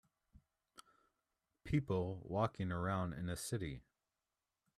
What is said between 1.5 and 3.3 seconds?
People walking around in